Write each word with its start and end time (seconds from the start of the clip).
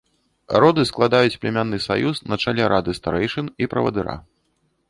Роды 0.63 0.85
складаюць 0.91 1.37
племянны 1.43 1.79
саюз 1.87 2.23
на 2.31 2.35
чале 2.47 2.63
рады 2.73 2.99
старэйшын 3.01 3.55
і 3.67 3.73
правадыра. 3.75 4.19